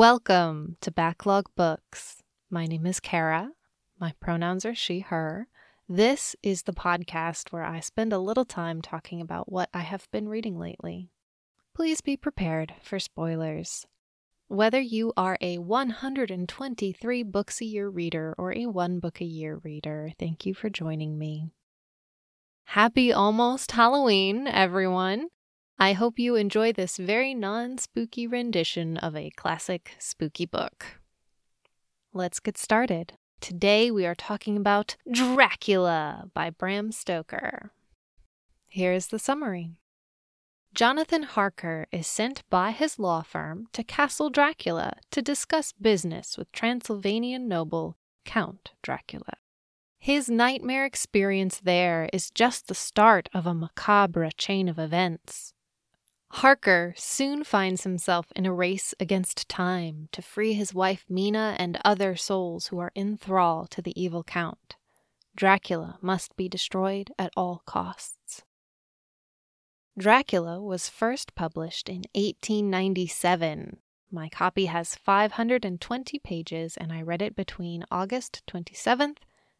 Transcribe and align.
Welcome 0.00 0.78
to 0.80 0.90
Backlog 0.90 1.50
Books. 1.56 2.22
My 2.48 2.64
name 2.64 2.86
is 2.86 3.00
Kara. 3.00 3.50
My 4.00 4.14
pronouns 4.18 4.64
are 4.64 4.74
she, 4.74 5.00
her. 5.00 5.46
This 5.90 6.34
is 6.42 6.62
the 6.62 6.72
podcast 6.72 7.52
where 7.52 7.64
I 7.64 7.80
spend 7.80 8.14
a 8.14 8.18
little 8.18 8.46
time 8.46 8.80
talking 8.80 9.20
about 9.20 9.52
what 9.52 9.68
I 9.74 9.80
have 9.80 10.10
been 10.10 10.26
reading 10.26 10.58
lately. 10.58 11.10
Please 11.74 12.00
be 12.00 12.16
prepared 12.16 12.72
for 12.82 12.98
spoilers. 12.98 13.84
Whether 14.48 14.80
you 14.80 15.12
are 15.18 15.36
a 15.42 15.58
123 15.58 17.22
books 17.24 17.60
a 17.60 17.66
year 17.66 17.90
reader 17.90 18.34
or 18.38 18.56
a 18.56 18.68
one 18.68 19.00
book 19.00 19.20
a 19.20 19.26
year 19.26 19.60
reader, 19.62 20.12
thank 20.18 20.46
you 20.46 20.54
for 20.54 20.70
joining 20.70 21.18
me. 21.18 21.50
Happy 22.64 23.12
almost 23.12 23.72
Halloween, 23.72 24.46
everyone! 24.46 25.28
I 25.82 25.94
hope 25.94 26.18
you 26.18 26.36
enjoy 26.36 26.74
this 26.74 26.98
very 26.98 27.32
non 27.32 27.78
spooky 27.78 28.26
rendition 28.26 28.98
of 28.98 29.16
a 29.16 29.30
classic 29.30 29.92
spooky 29.98 30.44
book. 30.44 31.00
Let's 32.12 32.38
get 32.38 32.58
started. 32.58 33.14
Today 33.40 33.90
we 33.90 34.04
are 34.04 34.14
talking 34.14 34.58
about 34.58 34.96
Dracula 35.10 36.28
by 36.34 36.50
Bram 36.50 36.92
Stoker. 36.92 37.72
Here's 38.68 39.06
the 39.06 39.18
summary. 39.18 39.70
Jonathan 40.74 41.22
Harker 41.22 41.86
is 41.90 42.06
sent 42.06 42.42
by 42.50 42.72
his 42.72 42.98
law 42.98 43.22
firm 43.22 43.66
to 43.72 43.82
Castle 43.82 44.28
Dracula 44.28 44.92
to 45.10 45.22
discuss 45.22 45.72
business 45.72 46.36
with 46.36 46.52
Transylvanian 46.52 47.48
noble 47.48 47.96
Count 48.26 48.72
Dracula. 48.82 49.38
His 49.98 50.28
nightmare 50.28 50.84
experience 50.84 51.58
there 51.58 52.10
is 52.12 52.30
just 52.30 52.68
the 52.68 52.74
start 52.74 53.30
of 53.32 53.46
a 53.46 53.54
macabre 53.54 54.28
chain 54.36 54.68
of 54.68 54.78
events. 54.78 55.54
Harker 56.34 56.94
soon 56.96 57.42
finds 57.42 57.82
himself 57.82 58.32
in 58.36 58.46
a 58.46 58.52
race 58.52 58.94
against 59.00 59.48
time 59.48 60.08
to 60.12 60.22
free 60.22 60.52
his 60.52 60.72
wife 60.72 61.04
Mina 61.08 61.56
and 61.58 61.80
other 61.84 62.14
souls 62.14 62.68
who 62.68 62.78
are 62.78 62.92
in 62.94 63.16
thrall 63.16 63.66
to 63.66 63.82
the 63.82 64.00
evil 64.00 64.22
Count. 64.22 64.76
Dracula 65.34 65.98
must 66.00 66.36
be 66.36 66.48
destroyed 66.48 67.12
at 67.18 67.32
all 67.36 67.62
costs. 67.66 68.42
Dracula 69.98 70.62
was 70.62 70.88
first 70.88 71.34
published 71.34 71.88
in 71.88 72.04
1897. 72.14 73.78
My 74.10 74.28
copy 74.28 74.66
has 74.66 74.94
520 74.94 76.18
pages, 76.20 76.76
and 76.76 76.92
I 76.92 77.02
read 77.02 77.22
it 77.22 77.36
between 77.36 77.84
August 77.90 78.42
27th 78.46 79.18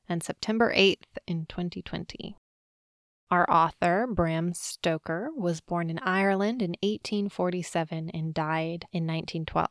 and 0.08 0.22
September 0.22 0.72
8th 0.74 1.18
in 1.26 1.46
2020. 1.46 2.36
Our 3.30 3.48
author, 3.50 4.06
Bram 4.08 4.54
Stoker, 4.54 5.30
was 5.36 5.60
born 5.60 5.88
in 5.88 5.98
Ireland 6.00 6.62
in 6.62 6.70
1847 6.82 8.10
and 8.10 8.34
died 8.34 8.86
in 8.92 9.06
1912. 9.06 9.68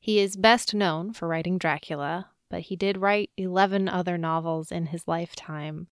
He 0.00 0.18
is 0.18 0.36
best 0.36 0.74
known 0.74 1.12
for 1.12 1.28
writing 1.28 1.58
Dracula, 1.58 2.30
but 2.50 2.62
he 2.62 2.76
did 2.76 2.96
write 2.96 3.30
11 3.36 3.88
other 3.88 4.18
novels 4.18 4.72
in 4.72 4.86
his 4.86 5.06
lifetime, 5.06 5.88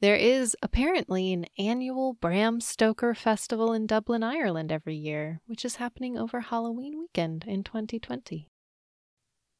there 0.00 0.16
is 0.16 0.54
apparently 0.60 1.32
an 1.32 1.46
annual 1.58 2.12
Bram 2.12 2.60
Stoker 2.60 3.14
Festival 3.14 3.72
in 3.72 3.86
Dublin, 3.86 4.22
Ireland 4.22 4.70
every 4.70 4.94
year, 4.94 5.40
which 5.46 5.64
is 5.64 5.76
happening 5.76 6.18
over 6.18 6.40
Halloween 6.40 6.98
weekend 6.98 7.44
in 7.46 7.64
2020. 7.64 8.50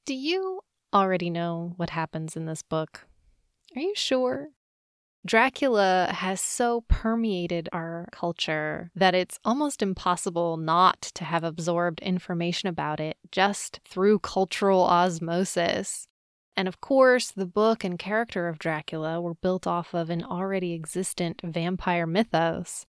Do 0.04 0.14
you 0.14 0.60
already 0.92 1.30
know 1.30 1.72
what 1.76 1.90
happens 1.90 2.36
in 2.36 2.44
this 2.44 2.62
book? 2.62 3.06
Are 3.74 3.80
you 3.80 3.94
sure? 3.96 4.50
Dracula 5.26 6.08
has 6.12 6.40
so 6.40 6.82
permeated 6.82 7.68
our 7.72 8.06
culture 8.12 8.92
that 8.94 9.12
it's 9.12 9.40
almost 9.44 9.82
impossible 9.82 10.56
not 10.56 11.02
to 11.02 11.24
have 11.24 11.42
absorbed 11.42 12.00
information 12.00 12.68
about 12.68 13.00
it 13.00 13.16
just 13.32 13.80
through 13.84 14.20
cultural 14.20 14.82
osmosis. 14.84 16.06
And 16.56 16.68
of 16.68 16.80
course, 16.80 17.32
the 17.32 17.44
book 17.44 17.82
and 17.82 17.98
character 17.98 18.46
of 18.46 18.60
Dracula 18.60 19.20
were 19.20 19.34
built 19.34 19.66
off 19.66 19.94
of 19.94 20.10
an 20.10 20.22
already 20.22 20.72
existent 20.74 21.40
vampire 21.42 22.06
mythos. 22.06 22.86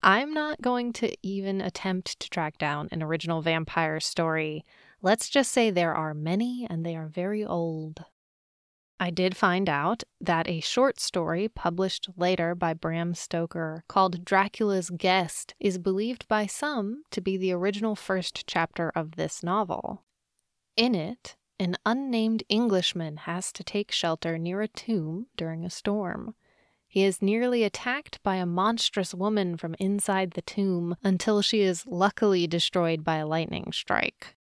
I'm 0.00 0.32
not 0.32 0.62
going 0.62 0.92
to 0.94 1.12
even 1.26 1.60
attempt 1.60 2.20
to 2.20 2.30
track 2.30 2.56
down 2.56 2.88
an 2.92 3.02
original 3.02 3.42
vampire 3.42 3.98
story. 3.98 4.64
Let's 5.02 5.28
just 5.28 5.50
say 5.50 5.70
there 5.70 5.94
are 5.94 6.14
many 6.14 6.68
and 6.70 6.86
they 6.86 6.94
are 6.94 7.08
very 7.08 7.44
old. 7.44 8.04
I 9.04 9.10
did 9.10 9.36
find 9.36 9.68
out 9.68 10.02
that 10.18 10.48
a 10.48 10.60
short 10.60 10.98
story 10.98 11.46
published 11.46 12.08
later 12.16 12.54
by 12.54 12.72
Bram 12.72 13.12
Stoker 13.12 13.84
called 13.86 14.24
Dracula's 14.24 14.88
Guest 14.88 15.54
is 15.60 15.76
believed 15.76 16.26
by 16.26 16.46
some 16.46 17.02
to 17.10 17.20
be 17.20 17.36
the 17.36 17.52
original 17.52 17.96
first 17.96 18.46
chapter 18.46 18.90
of 18.94 19.16
this 19.16 19.42
novel. 19.42 20.04
In 20.74 20.94
it, 20.94 21.36
an 21.58 21.76
unnamed 21.84 22.44
Englishman 22.48 23.18
has 23.18 23.52
to 23.52 23.62
take 23.62 23.92
shelter 23.92 24.38
near 24.38 24.62
a 24.62 24.68
tomb 24.68 25.26
during 25.36 25.66
a 25.66 25.70
storm. 25.70 26.34
He 26.88 27.04
is 27.04 27.20
nearly 27.20 27.62
attacked 27.62 28.22
by 28.22 28.36
a 28.36 28.46
monstrous 28.46 29.12
woman 29.12 29.58
from 29.58 29.76
inside 29.78 30.30
the 30.30 30.40
tomb 30.40 30.96
until 31.04 31.42
she 31.42 31.60
is 31.60 31.86
luckily 31.86 32.46
destroyed 32.46 33.04
by 33.04 33.16
a 33.16 33.26
lightning 33.26 33.70
strike. 33.70 34.34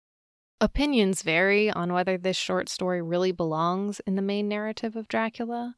Opinions 0.62 1.22
vary 1.22 1.70
on 1.70 1.92
whether 1.92 2.18
this 2.18 2.36
short 2.36 2.68
story 2.68 3.00
really 3.00 3.32
belongs 3.32 4.00
in 4.00 4.16
the 4.16 4.22
main 4.22 4.46
narrative 4.46 4.94
of 4.94 5.08
Dracula. 5.08 5.76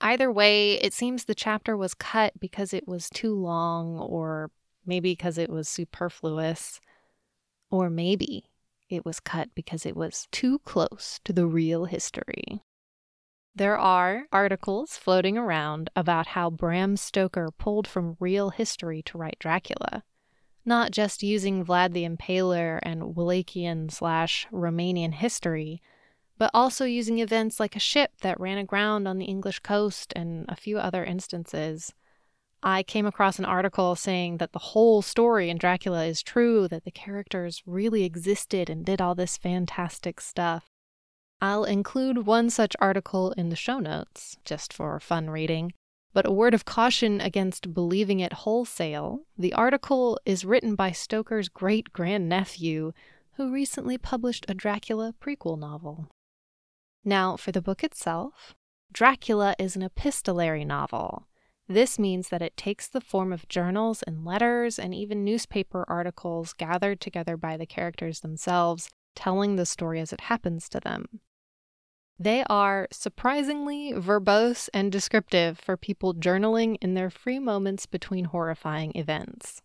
Either 0.00 0.32
way, 0.32 0.74
it 0.74 0.92
seems 0.92 1.24
the 1.24 1.34
chapter 1.34 1.76
was 1.76 1.94
cut 1.94 2.38
because 2.40 2.74
it 2.74 2.88
was 2.88 3.08
too 3.08 3.34
long, 3.34 3.98
or 3.98 4.50
maybe 4.84 5.12
because 5.12 5.38
it 5.38 5.48
was 5.48 5.68
superfluous, 5.68 6.80
or 7.70 7.88
maybe 7.88 8.50
it 8.88 9.04
was 9.04 9.20
cut 9.20 9.50
because 9.54 9.86
it 9.86 9.96
was 9.96 10.26
too 10.32 10.58
close 10.60 11.20
to 11.24 11.32
the 11.32 11.46
real 11.46 11.84
history. 11.84 12.60
There 13.54 13.78
are 13.78 14.24
articles 14.32 14.98
floating 14.98 15.38
around 15.38 15.88
about 15.96 16.28
how 16.28 16.50
Bram 16.50 16.96
Stoker 16.96 17.48
pulled 17.56 17.86
from 17.86 18.16
real 18.20 18.50
history 18.50 19.02
to 19.04 19.16
write 19.16 19.38
Dracula, 19.38 20.02
not 20.66 20.90
just 20.90 21.22
using 21.22 21.64
Vlad 21.64 21.92
the 21.92 22.06
Impaler 22.06 22.80
and 22.82 23.14
Wallachian 23.14 23.90
slash 23.90 24.46
Romanian 24.52 25.14
history, 25.14 25.80
but 26.38 26.50
also 26.52 26.84
using 26.84 27.18
events 27.18 27.58
like 27.58 27.76
a 27.76 27.80
ship 27.80 28.12
that 28.20 28.38
ran 28.40 28.58
aground 28.58 29.08
on 29.08 29.18
the 29.18 29.24
English 29.24 29.60
coast 29.60 30.12
and 30.14 30.44
a 30.48 30.56
few 30.56 30.78
other 30.78 31.04
instances. 31.04 31.94
I 32.62 32.82
came 32.82 33.06
across 33.06 33.38
an 33.38 33.44
article 33.44 33.94
saying 33.94 34.38
that 34.38 34.52
the 34.52 34.58
whole 34.58 35.02
story 35.02 35.50
in 35.50 35.56
Dracula 35.56 36.04
is 36.04 36.22
true, 36.22 36.66
that 36.68 36.84
the 36.84 36.90
characters 36.90 37.62
really 37.64 38.04
existed 38.04 38.68
and 38.68 38.84
did 38.84 39.00
all 39.00 39.14
this 39.14 39.36
fantastic 39.36 40.20
stuff. 40.20 40.66
I'll 41.40 41.64
include 41.64 42.26
one 42.26 42.50
such 42.50 42.74
article 42.80 43.32
in 43.32 43.50
the 43.50 43.56
show 43.56 43.78
notes, 43.78 44.38
just 44.44 44.72
for 44.72 44.98
fun 44.98 45.30
reading. 45.30 45.74
But 46.16 46.24
a 46.24 46.32
word 46.32 46.54
of 46.54 46.64
caution 46.64 47.20
against 47.20 47.74
believing 47.74 48.20
it 48.20 48.32
wholesale 48.32 49.26
the 49.36 49.52
article 49.52 50.18
is 50.24 50.46
written 50.46 50.74
by 50.74 50.90
Stoker's 50.90 51.50
great 51.50 51.92
grandnephew, 51.92 52.92
who 53.34 53.52
recently 53.52 53.98
published 53.98 54.46
a 54.48 54.54
Dracula 54.54 55.12
prequel 55.20 55.58
novel. 55.58 56.08
Now, 57.04 57.36
for 57.36 57.52
the 57.52 57.60
book 57.60 57.84
itself 57.84 58.54
Dracula 58.90 59.54
is 59.58 59.76
an 59.76 59.82
epistolary 59.82 60.64
novel. 60.64 61.26
This 61.68 61.98
means 61.98 62.30
that 62.30 62.40
it 62.40 62.56
takes 62.56 62.88
the 62.88 63.02
form 63.02 63.30
of 63.30 63.46
journals 63.48 64.02
and 64.02 64.24
letters 64.24 64.78
and 64.78 64.94
even 64.94 65.22
newspaper 65.22 65.84
articles 65.86 66.54
gathered 66.54 66.98
together 66.98 67.36
by 67.36 67.58
the 67.58 67.66
characters 67.66 68.20
themselves, 68.20 68.88
telling 69.14 69.56
the 69.56 69.66
story 69.66 70.00
as 70.00 70.14
it 70.14 70.22
happens 70.22 70.70
to 70.70 70.80
them. 70.80 71.20
They 72.18 72.44
are 72.44 72.88
surprisingly 72.90 73.92
verbose 73.92 74.68
and 74.72 74.90
descriptive 74.90 75.58
for 75.58 75.76
people 75.76 76.14
journaling 76.14 76.78
in 76.80 76.94
their 76.94 77.10
free 77.10 77.38
moments 77.38 77.84
between 77.84 78.26
horrifying 78.26 78.92
events. 78.94 79.60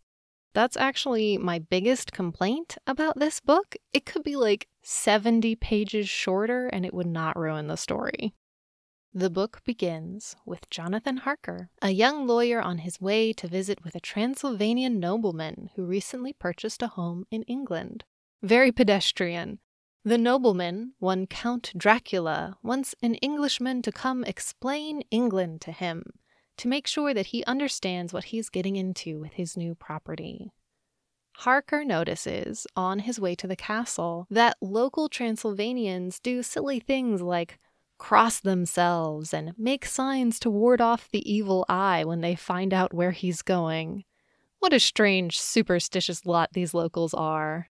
That's 0.53 0.75
actually 0.75 1.37
my 1.37 1.59
biggest 1.59 2.11
complaint 2.11 2.77
about 2.85 3.17
this 3.17 3.39
book. 3.39 3.75
It 3.93 4.05
could 4.05 4.23
be 4.23 4.35
like 4.35 4.67
70 4.83 5.55
pages 5.55 6.09
shorter 6.09 6.67
and 6.67 6.85
it 6.85 6.93
would 6.93 7.07
not 7.07 7.39
ruin 7.39 7.67
the 7.67 7.77
story. 7.77 8.33
The 9.13 9.29
book 9.29 9.61
begins 9.65 10.35
with 10.45 10.69
Jonathan 10.69 11.17
Harker, 11.17 11.69
a 11.81 11.91
young 11.91 12.27
lawyer 12.27 12.61
on 12.61 12.79
his 12.79 12.99
way 12.99 13.33
to 13.33 13.47
visit 13.47 13.83
with 13.83 13.95
a 13.95 13.99
Transylvanian 13.99 14.99
nobleman 14.99 15.69
who 15.75 15.85
recently 15.85 16.33
purchased 16.33 16.81
a 16.81 16.87
home 16.87 17.25
in 17.31 17.43
England. 17.43 18.03
Very 18.41 18.71
pedestrian. 18.71 19.59
The 20.03 20.18
nobleman, 20.18 20.94
one 20.98 21.27
Count 21.27 21.74
Dracula, 21.77 22.57
wants 22.63 22.95
an 23.03 23.15
Englishman 23.15 23.83
to 23.83 23.92
come 23.92 24.24
explain 24.24 25.03
England 25.12 25.62
to 25.62 25.71
him, 25.71 26.03
to 26.57 26.68
make 26.68 26.88
sure 26.88 27.13
that 27.13 27.27
he 27.27 27.44
understands 27.45 28.12
what 28.12 28.25
he's 28.25 28.50
getting 28.50 28.77
into 28.77 29.19
with 29.19 29.33
his 29.33 29.56
new 29.56 29.75
property. 29.75 30.53
Harker 31.38 31.86
notices, 31.86 32.65
on 32.75 33.00
his 33.00 33.19
way 33.19 33.36
to 33.36 33.45
the 33.45 33.56
castle, 33.56 34.25
that 34.31 34.57
local 34.59 35.07
Transylvanians 35.07 36.19
do 36.19 36.42
silly 36.42 36.80
things 36.80 37.21
like 37.21 37.59
cross 38.00 38.39
themselves 38.39 39.31
and 39.36 39.53
make 39.56 39.86
signs 39.86 40.39
to 40.39 40.50
ward 40.50 40.81
off 40.81 41.12
the 41.12 41.31
evil 41.31 41.63
eye 41.69 42.03
when 42.03 42.21
they 42.21 42.36
find 42.36 42.74
out 42.74 42.92
where 42.92 43.12
he's 43.12 43.44
going. 43.44 44.03
What 44.57 44.74
a 44.74 44.80
strange, 44.80 45.39
superstitious 45.39 46.25
lot 46.25 46.53
these 46.53 46.74
locals 46.74 47.13
are. 47.13 47.69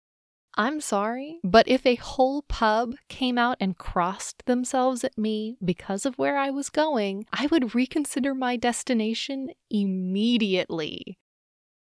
I'm 0.61 0.81
sorry, 0.81 1.39
but 1.45 1.69
if 1.69 1.87
a 1.87 1.95
whole 1.95 2.43
pub 2.43 2.97
came 3.09 3.39
out 3.39 3.59
and 3.61 3.79
crossed 3.79 4.45
themselves 4.47 5.05
at 5.05 5.17
me 5.17 5.57
because 5.65 6.05
of 6.05 6.19
where 6.19 6.37
I 6.37 6.51
was 6.51 6.69
going, 6.69 7.27
I 7.33 7.47
would 7.47 7.77
reconsider 7.77 8.35
my 8.35 8.57
destination 8.57 9.51
immediately. 9.71 11.17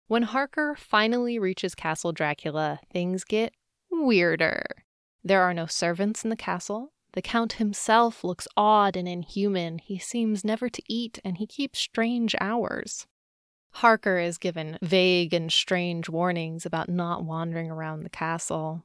When 0.07 0.23
Harker 0.23 0.77
finally 0.79 1.37
reaches 1.37 1.75
Castle 1.75 2.13
Dracula, 2.13 2.79
things 2.93 3.25
get 3.25 3.53
weirder. 3.91 4.63
There 5.25 5.43
are 5.43 5.53
no 5.53 5.67
servants 5.67 6.23
in 6.23 6.31
the 6.31 6.37
castle. 6.37 6.93
The 7.15 7.23
Count 7.23 7.55
himself 7.55 8.23
looks 8.23 8.47
odd 8.57 8.95
and 8.95 9.09
inhuman. 9.09 9.79
He 9.79 9.99
seems 9.99 10.45
never 10.45 10.69
to 10.69 10.83
eat, 10.87 11.19
and 11.25 11.39
he 11.39 11.47
keeps 11.49 11.81
strange 11.81 12.37
hours. 12.41 13.09
Harker 13.73 14.19
is 14.19 14.39
given 14.39 14.79
vague 14.83 15.33
and 15.33 15.51
strange 15.51 16.09
warnings 16.09 16.67
about 16.67 16.89
not 16.89 17.25
wandering 17.25 17.71
around 17.71 18.03
the 18.03 18.11
castle. 18.11 18.85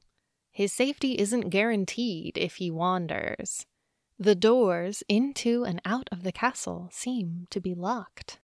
His 0.52 0.72
safety 0.72 1.20
isn't 1.20 1.50
guaranteed 1.50 2.38
if 2.38 2.56
he 2.56 2.72
wanders. 2.72 3.66
The 4.18 4.36
doors 4.36 5.04
into 5.10 5.66
and 5.66 5.82
out 5.84 6.08
of 6.12 6.24
the 6.24 6.32
castle 6.32 6.88
seem 6.92 7.48
to 7.50 7.60
be 7.60 7.74
locked. 7.74 8.40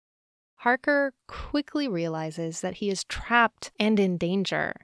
Harker 0.59 1.15
quickly 1.27 1.89
realizes 1.89 2.61
that 2.61 2.77
he 2.77 2.91
is 2.91 3.05
trapped 3.05 3.73
and 3.79 3.99
in 3.99 4.17
danger. 4.17 4.75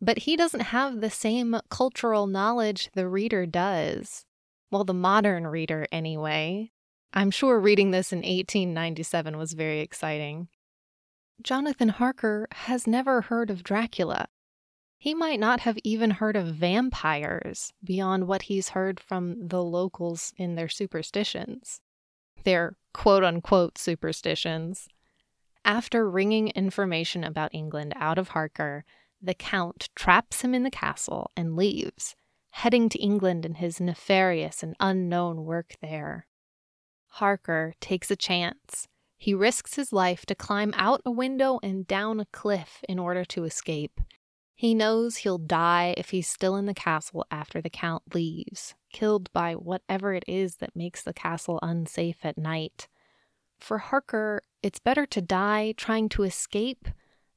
But 0.00 0.18
he 0.18 0.36
doesn't 0.36 0.60
have 0.60 1.00
the 1.00 1.10
same 1.10 1.60
cultural 1.68 2.26
knowledge 2.26 2.90
the 2.94 3.08
reader 3.08 3.46
does. 3.46 4.24
Well, 4.70 4.84
the 4.84 4.94
modern 4.94 5.46
reader, 5.46 5.86
anyway. 5.92 6.70
I'm 7.12 7.30
sure 7.30 7.60
reading 7.60 7.90
this 7.90 8.12
in 8.12 8.18
1897 8.18 9.36
was 9.36 9.52
very 9.52 9.80
exciting. 9.80 10.48
Jonathan 11.42 11.88
Harker 11.88 12.46
has 12.52 12.86
never 12.86 13.22
heard 13.22 13.50
of 13.50 13.64
Dracula. 13.64 14.26
He 14.96 15.14
might 15.14 15.40
not 15.40 15.60
have 15.60 15.78
even 15.82 16.12
heard 16.12 16.36
of 16.36 16.54
vampires 16.54 17.72
beyond 17.82 18.28
what 18.28 18.42
he's 18.42 18.70
heard 18.70 19.00
from 19.00 19.48
the 19.48 19.62
locals 19.62 20.32
in 20.36 20.54
their 20.54 20.68
superstitions. 20.68 21.80
Their 22.44 22.76
quote 22.94 23.24
unquote 23.24 23.78
superstitions. 23.78 24.88
After 25.64 26.08
wringing 26.08 26.48
information 26.48 27.24
about 27.24 27.54
England 27.54 27.94
out 27.96 28.18
of 28.18 28.28
Harker, 28.28 28.84
the 29.20 29.34
Count 29.34 29.88
traps 29.96 30.42
him 30.42 30.54
in 30.54 30.62
the 30.62 30.70
castle 30.70 31.30
and 31.36 31.56
leaves, 31.56 32.14
heading 32.50 32.88
to 32.90 32.98
England 32.98 33.44
in 33.44 33.54
his 33.54 33.80
nefarious 33.80 34.62
and 34.62 34.76
unknown 34.78 35.44
work 35.44 35.76
there. 35.80 36.26
Harker 37.06 37.74
takes 37.80 38.10
a 38.10 38.16
chance 38.16 38.88
he 39.22 39.34
risks 39.34 39.76
his 39.76 39.92
life 39.92 40.26
to 40.26 40.34
climb 40.34 40.74
out 40.76 41.00
a 41.06 41.10
window 41.12 41.60
and 41.62 41.86
down 41.86 42.18
a 42.18 42.26
cliff 42.32 42.82
in 42.88 42.98
order 42.98 43.24
to 43.24 43.44
escape. 43.44 44.00
He 44.56 44.74
knows 44.74 45.18
he'll 45.18 45.38
die 45.38 45.94
if 45.96 46.10
he's 46.10 46.26
still 46.26 46.56
in 46.56 46.66
the 46.66 46.74
castle 46.74 47.24
after 47.30 47.60
the 47.60 47.70
Count 47.70 48.16
leaves, 48.16 48.74
killed 48.92 49.32
by 49.32 49.52
whatever 49.54 50.12
it 50.12 50.24
is 50.26 50.56
that 50.56 50.74
makes 50.74 51.04
the 51.04 51.12
castle 51.12 51.60
unsafe 51.62 52.16
at 52.24 52.36
night. 52.36 52.88
For 53.60 53.78
Harker, 53.78 54.42
it's 54.60 54.80
better 54.80 55.06
to 55.06 55.22
die 55.22 55.74
trying 55.76 56.08
to 56.08 56.24
escape 56.24 56.88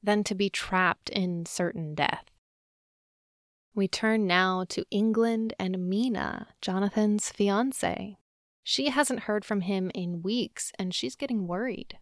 than 0.01 0.23
to 0.23 0.33
be 0.33 0.49
trapped 0.49 1.11
in 1.11 1.45
certain 1.45 1.93
death. 1.93 2.31
We 3.75 3.87
turn 3.87 4.25
now 4.25 4.65
to 4.69 4.85
England 4.89 5.53
and 5.59 5.87
Mina, 5.87 6.47
Jonathan's 6.63 7.29
fiance. 7.29 8.17
She 8.67 8.89
hasn't 8.89 9.21
heard 9.21 9.45
from 9.45 9.61
him 9.61 9.91
in 9.93 10.23
weeks 10.23 10.71
and 10.79 10.91
she's 10.91 11.15
getting 11.15 11.45
worried. 11.45 11.99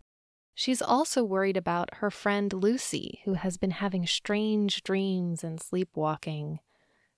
She's 0.56 0.82
also 0.82 1.22
worried 1.22 1.58
about 1.58 1.96
her 1.96 2.10
friend 2.10 2.54
Lucy, 2.54 3.20
who 3.26 3.34
has 3.34 3.58
been 3.58 3.72
having 3.72 4.08
strange 4.08 4.82
dreams 4.82 5.44
and 5.44 5.62
sleepwalking. 5.62 6.60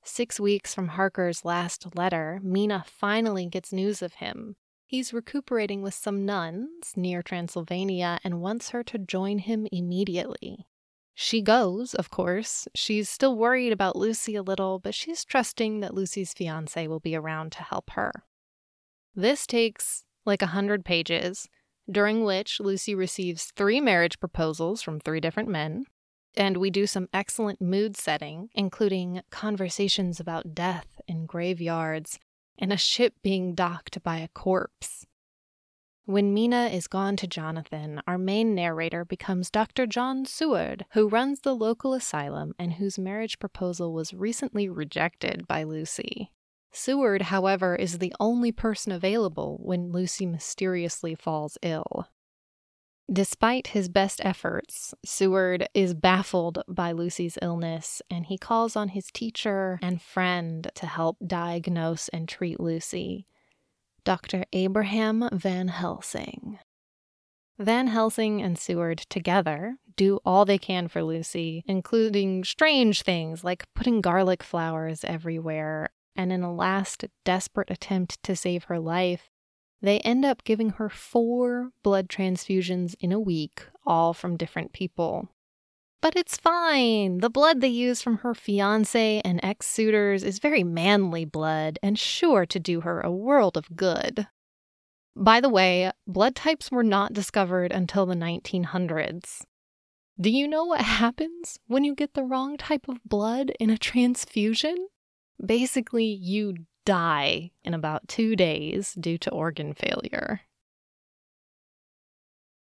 Six 0.02 0.40
weeks 0.40 0.74
from 0.74 0.88
Harker's 0.88 1.46
last 1.46 1.96
letter, 1.96 2.40
Mina 2.42 2.86
finally 2.88 3.46
gets 3.46 3.72
news 3.72 4.02
of 4.02 4.16
him. 4.16 4.56
He's 4.88 5.14
recuperating 5.14 5.84
with 5.84 5.94
some 5.94 6.26
nuns 6.26 6.94
near 6.96 7.22
Transylvania 7.22 8.20
and 8.24 8.42
wants 8.42 8.72
her 8.72 8.84
to 8.86 8.98
join 8.98 9.38
him 9.38 9.68
immediately. 9.72 10.66
She 11.14 11.44
goes, 11.44 11.94
of 11.94 12.10
course. 12.10 12.68
She's 12.74 13.10
still 13.10 13.38
worried 13.38 13.74
about 13.74 13.96
Lucy 13.96 14.34
a 14.34 14.42
little, 14.42 14.80
but 14.80 14.96
she's 14.96 15.24
trusting 15.24 15.82
that 15.82 15.94
Lucy's 15.94 16.34
fiance 16.34 16.88
will 16.88 17.00
be 17.00 17.16
around 17.16 17.52
to 17.52 17.62
help 17.62 17.92
her. 17.92 18.24
This 19.16 19.48
takes 19.48 20.04
like 20.26 20.42
a 20.42 20.48
hundred 20.48 20.84
pages, 20.84 21.48
during 21.90 22.24
which 22.26 22.60
Lucy 22.60 22.94
receives 22.94 23.52
three 23.56 23.80
marriage 23.80 24.20
proposals 24.20 24.82
from 24.82 25.00
three 25.00 25.20
different 25.20 25.50
men. 25.50 25.86
And 26.36 26.58
we 26.58 26.70
do 26.70 26.86
some 26.86 27.08
excellent 27.14 27.62
mood 27.62 27.96
setting, 27.96 28.50
including 28.54 29.22
conversations 29.30 30.20
about 30.20 30.54
death 30.54 31.00
in 31.08 31.26
graveyards 31.26 32.20
and 32.58 32.74
a 32.74 32.78
ship 32.78 33.14
being 33.22 33.56
docked 33.56 34.04
by 34.04 34.18
a 34.18 34.28
corpse. 34.28 35.06
When 36.04 36.34
Mina 36.34 36.68
is 36.68 36.88
gone 36.88 37.16
to 37.18 37.28
Jonathan, 37.28 38.02
our 38.06 38.18
main 38.18 38.54
narrator 38.54 39.06
becomes 39.06 39.50
Dr. 39.50 39.88
John 39.88 40.26
Seward, 40.26 40.86
who 40.92 41.08
runs 41.08 41.40
the 41.40 41.56
local 41.56 41.94
asylum 41.94 42.54
and 42.60 42.74
whose 42.74 43.00
marriage 43.00 43.40
proposal 43.40 43.94
was 43.94 44.14
recently 44.14 44.70
rejected 44.70 45.48
by 45.48 45.64
Lucy. 45.64 46.32
Seward, 46.76 47.24
however, 47.24 47.74
is 47.74 48.00
the 48.00 48.14
only 48.20 48.52
person 48.52 48.92
available 48.92 49.58
when 49.64 49.92
Lucy 49.94 50.26
mysteriously 50.26 51.16
falls 51.16 51.58
ill. 51.62 52.08
Despite 53.12 53.68
his 53.68 53.88
best 53.88 54.20
efforts, 54.26 54.94
Seward 55.06 55.70
is 55.74 55.94
baffled 55.94 56.64
by 56.68 56.92
Lucy's 56.92 57.38
illness 57.42 58.02
and 58.10 58.26
he 58.26 58.38
calls 58.38 58.76
on 58.76 58.90
his 58.90 59.08
teacher 59.14 59.80
and 59.82 60.02
friend 60.02 60.70
to 60.76 60.86
help 60.86 61.18
diagnose 61.26 62.10
and 62.10 62.28
treat 62.28 62.60
Lucy, 62.60 63.26
Dr. 64.04 64.44
Abraham 64.52 65.30
Van 65.32 65.70
Helsing. 65.70 66.60
Van 67.58 67.88
Helsing 67.88 68.42
and 68.42 68.60
Seward 68.60 68.98
together 69.10 69.78
do 69.96 70.20
all 70.26 70.44
they 70.44 70.58
can 70.58 70.90
for 70.90 71.04
Lucy, 71.04 71.64
including 71.68 72.44
strange 72.44 73.04
things 73.04 73.46
like 73.46 73.64
putting 73.76 74.02
garlic 74.02 74.44
flowers 74.44 75.06
everywhere 75.06 75.90
and 76.16 76.32
in 76.32 76.44
a 76.44 76.54
last 76.54 77.06
desperate 77.24 77.70
attempt 77.70 78.22
to 78.24 78.36
save 78.36 78.66
her 78.66 78.80
life, 78.80 79.30
they 79.82 80.00
end 80.00 80.26
up 80.26 80.44
giving 80.44 80.72
her 80.72 80.90
four 80.90 81.72
blood 81.84 82.10
transfusions 82.10 82.96
in 83.00 83.12
a 83.12 83.20
week, 83.20 83.68
all 83.86 84.14
from 84.14 84.38
different 84.38 84.74
people. 84.74 85.30
But 86.02 86.16
it's 86.16 86.38
fine. 86.38 87.20
The 87.20 87.30
blood 87.30 87.62
they 87.62 87.68
use 87.68 88.02
from 88.02 88.18
her 88.18 88.34
fiance 88.34 89.22
and 89.26 89.40
ex 89.44 89.68
suitors 89.68 90.24
is 90.24 90.40
very 90.40 90.64
manly 90.64 91.26
blood 91.26 91.80
and 91.82 91.98
sure 91.98 92.46
to 92.46 92.60
do 92.60 92.82
her 92.82 93.02
a 93.02 93.12
world 93.12 93.58
of 93.58 93.76
good. 93.76 94.28
By 95.16 95.40
the 95.40 95.50
way, 95.50 95.92
blood 96.06 96.36
types 96.36 96.72
were 96.72 96.84
not 96.84 97.14
discovered 97.14 97.72
until 97.72 98.06
the 98.06 98.16
1900s. 98.16 99.44
Do 100.20 100.30
you 100.30 100.48
know 100.48 100.66
what 100.66 100.82
happens 100.82 101.60
when 101.68 101.84
you 101.84 101.96
get 101.96 102.14
the 102.14 102.24
wrong 102.24 102.58
type 102.58 102.88
of 102.88 103.04
blood 103.04 103.52
in 103.60 103.70
a 103.70 103.78
transfusion? 103.78 104.88
Basically, 105.44 106.06
you 106.06 106.66
die 106.86 107.52
in 107.64 107.74
about 107.74 108.08
two 108.08 108.36
days 108.36 108.94
due 108.94 109.18
to 109.18 109.32
organ 109.32 109.74
failure. 109.74 110.42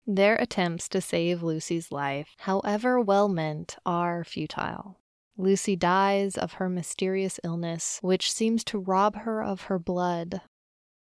Their 0.08 0.36
attempts 0.36 0.88
to 0.90 1.02
save 1.02 1.42
Lucy's 1.42 1.92
life, 1.92 2.36
however 2.40 3.02
well 3.02 3.28
meant, 3.28 3.78
are 3.86 4.24
futile. 4.24 5.00
Lucy 5.36 5.76
dies 5.76 6.38
of 6.38 6.54
her 6.54 6.70
mysterious 6.70 7.40
illness, 7.44 8.00
which 8.02 8.32
seems 8.32 8.64
to 8.66 8.80
rob 8.80 9.16
her 9.18 9.44
of 9.44 9.64
her 9.64 9.80
blood. 9.80 10.42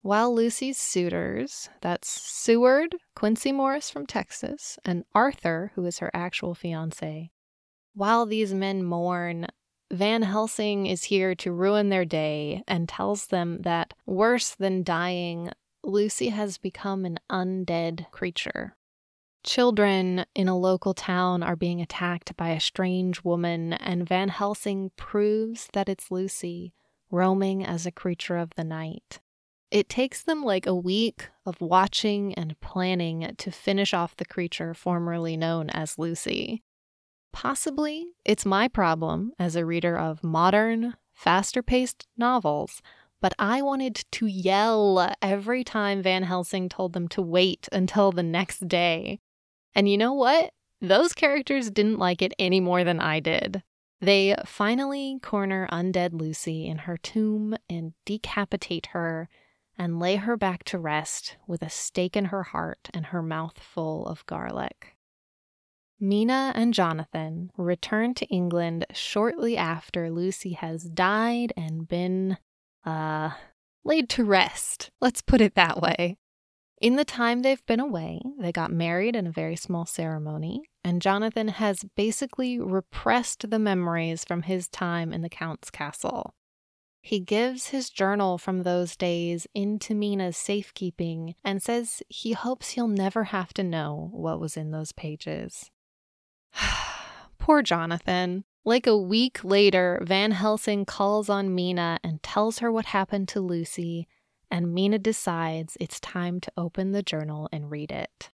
While 0.01 0.35
Lucy's 0.35 0.79
suitors, 0.79 1.69
that's 1.81 2.09
Seward, 2.09 2.97
Quincey 3.17 3.53
Morris 3.53 3.91
from 3.91 4.07
Texas, 4.07 4.79
and 4.85 5.05
Arthur, 5.15 5.73
who 5.75 5.85
is 5.87 5.99
her 5.99 6.11
actual 6.15 6.55
fiance, 6.55 7.31
while 7.95 8.27
these 8.27 8.55
men 8.55 8.85
mourn, 8.85 9.47
Van 9.95 10.23
Helsing 10.23 10.87
is 10.87 11.05
here 11.05 11.37
to 11.37 11.53
ruin 11.53 11.89
their 11.89 12.05
day 12.05 12.65
and 12.67 12.89
tells 12.89 13.29
them 13.29 13.63
that 13.63 13.95
worse 14.07 14.53
than 14.53 14.83
dying, 14.83 15.51
Lucy 15.85 16.31
has 16.31 16.59
become 16.59 17.05
an 17.05 17.21
undead 17.31 18.11
creature. 18.11 18.77
Children 19.45 20.27
in 20.35 20.49
a 20.49 20.59
local 20.59 20.95
town 20.95 21.45
are 21.45 21.55
being 21.55 21.81
attacked 21.81 22.37
by 22.37 22.49
a 22.49 22.59
strange 22.59 23.23
woman, 23.23 23.75
and 23.75 24.09
Van 24.09 24.31
Helsing 24.31 24.91
proves 24.97 25.69
that 25.75 25.89
it's 25.89 26.11
Lucy, 26.11 26.75
roaming 27.13 27.65
as 27.65 27.87
a 27.87 27.93
creature 27.93 28.37
of 28.37 28.51
the 28.57 28.65
night. 28.65 29.21
It 29.71 29.89
takes 29.89 30.25
them 30.25 30.43
like 30.43 30.67
a 30.67 30.75
week 30.75 31.29
of 31.47 31.61
watching 31.61 32.35
and 32.35 32.59
planning 32.61 33.33
to 33.39 33.51
finish 33.53 33.95
off 33.95 34.17
the 34.17 34.25
creature 34.25 34.75
formerly 34.75 35.37
known 35.37 35.71
as 35.71 36.01
Lucy. 36.01 36.65
Possibly 37.35 38.07
it's 38.25 38.47
my 38.47 38.69
problem 38.69 39.33
as 39.41 39.57
a 39.57 39.67
reader 39.67 39.99
of 39.99 40.23
modern, 40.23 40.95
faster 41.13 41.65
paced 41.65 42.07
novels, 42.17 42.81
but 43.21 43.35
I 43.41 43.61
wanted 43.61 44.05
to 44.13 44.27
yell 44.27 45.13
every 45.21 45.65
time 45.65 46.01
Van 46.01 46.23
Helsing 46.23 46.69
told 46.69 46.93
them 46.93 47.09
to 47.09 47.21
wait 47.21 47.69
until 47.73 48.13
the 48.13 48.23
next 48.23 48.69
day. 48.69 49.19
And 49.75 49.89
you 49.89 49.99
know 49.99 50.13
what? 50.13 50.53
Those 50.81 51.13
characters 51.13 51.71
didn't 51.71 51.99
like 51.99 52.23
it 52.23 52.35
any 52.39 52.61
more 52.61 52.85
than 52.85 53.01
I 53.01 53.19
did. 53.19 53.65
They 54.01 54.37
finally 54.47 55.19
corner 55.21 55.69
undead 55.73 56.11
Lucy 56.13 56.69
in 56.69 56.79
her 56.79 56.97
tomb 56.97 57.57
and 57.69 57.95
decapitate 58.07 58.87
her 58.93 59.29
and 59.77 59.99
lay 59.99 60.17
her 60.17 60.37
back 60.37 60.63
to 60.65 60.79
rest 60.79 61.37
with 61.49 61.63
a 61.63 61.69
stake 61.69 62.17
in 62.17 62.27
her 62.27 62.45
heart 62.45 62.89
and 62.95 63.07
her 63.07 63.23
mouth 63.23 63.59
full 63.59 64.07
of 64.07 64.25
garlic. 64.27 64.94
Mina 66.05 66.53
and 66.55 66.75
Jonathan 66.75 67.51
return 67.57 68.13
to 68.15 68.27
England 68.27 68.85
shortly 68.93 69.57
after 69.57 70.11
Lucy 70.11 70.53
has 70.53 70.85
died 70.85 71.55
and 71.57 71.89
been, 71.89 72.37
uh, 72.85 73.31
laid 73.85 74.11
to 74.11 74.25
rest. 74.25 74.91
Let's 75.01 75.23
put 75.23 75.41
it 75.41 75.55
that 75.55 75.81
way. 75.81 76.19
In 76.79 76.97
the 76.97 77.07
time 77.07 77.41
they've 77.41 77.65
been 77.65 77.81
away, 77.81 78.21
they 78.39 78.53
got 78.53 78.71
married 78.71 79.17
in 79.17 79.27
a 79.27 79.33
very 79.33 79.57
small 79.57 79.87
ceremony, 79.87 80.65
and 80.85 81.01
Jonathan 81.01 81.49
has 81.49 81.87
basically 81.97 82.61
repressed 82.61 83.49
the 83.49 83.59
memories 83.59 84.25
from 84.25 84.43
his 84.43 84.69
time 84.69 85.11
in 85.11 85.23
the 85.23 85.31
Count's 85.31 85.71
castle. 85.71 86.35
He 87.01 87.19
gives 87.19 87.69
his 87.69 87.89
journal 87.89 88.37
from 88.37 88.63
those 88.63 88.95
days 88.95 89.47
into 89.55 89.95
Mina's 89.95 90.37
safekeeping 90.37 91.35
and 91.43 91.63
says 91.63 92.03
he 92.09 92.33
hopes 92.33 92.73
he'll 92.73 92.89
never 92.89 93.25
have 93.25 93.55
to 93.55 93.63
know 93.63 94.11
what 94.13 94.39
was 94.39 94.57
in 94.57 94.71
those 94.71 94.93
pages. 94.93 95.71
Poor 97.39 97.63
Jonathan. 97.63 98.45
Like 98.65 98.87
a 98.87 98.97
week 98.97 99.45
later, 99.45 100.01
Van 100.03 100.31
Helsing 100.31 100.87
calls 100.87 101.29
on 101.29 101.55
Mina 101.55 101.99
and 102.03 102.23
tells 102.23 102.61
her 102.61 102.73
what 102.73 102.87
happened 102.87 103.29
to 103.29 103.41
Lucy 103.41 104.09
and 104.55 104.73
Mina 104.73 105.01
decides 105.01 105.77
it's 105.81 105.99
time 105.99 106.41
to 106.41 106.53
open 106.57 106.93
the 106.93 107.03
journal 107.03 107.49
and 107.53 107.73
read 107.73 107.91
it. 107.91 108.31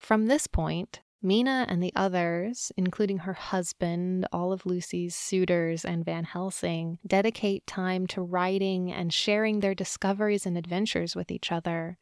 From 0.00 0.26
this 0.26 0.48
point, 0.48 1.02
Mina 1.22 1.66
and 1.68 1.80
the 1.80 1.92
others, 1.94 2.72
including 2.76 3.18
her 3.18 3.34
husband, 3.34 4.26
all 4.32 4.52
of 4.52 4.66
Lucy's 4.66 5.14
suitors, 5.14 5.84
and 5.84 6.04
Van 6.04 6.24
Helsing, 6.24 6.98
dedicate 7.06 7.64
time 7.66 8.08
to 8.08 8.22
writing 8.22 8.90
and 8.90 9.12
sharing 9.12 9.60
their 9.60 9.74
discoveries 9.74 10.46
and 10.46 10.58
adventures 10.58 11.14
with 11.14 11.30
each 11.30 11.52
other. 11.52 11.98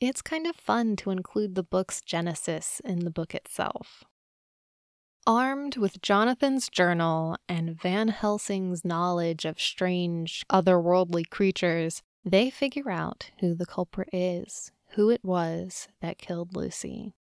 It's 0.00 0.20
kind 0.20 0.46
of 0.48 0.56
fun 0.56 0.96
to 0.96 1.10
include 1.10 1.54
the 1.54 1.62
book's 1.62 2.00
genesis 2.00 2.80
in 2.84 3.04
the 3.04 3.12
book 3.12 3.32
itself. 3.32 4.02
Armed 5.28 5.76
with 5.76 6.00
Jonathan's 6.02 6.68
journal 6.68 7.36
and 7.48 7.76
Van 7.80 8.08
Helsing's 8.08 8.84
knowledge 8.84 9.44
of 9.44 9.60
strange, 9.60 10.44
otherworldly 10.48 11.28
creatures, 11.28 12.04
they 12.24 12.48
figure 12.48 12.90
out 12.90 13.32
who 13.40 13.52
the 13.52 13.66
culprit 13.66 14.08
is, 14.12 14.70
who 14.90 15.10
it 15.10 15.24
was 15.24 15.88
that 16.00 16.18
killed 16.18 16.54
Lucy. 16.54 17.16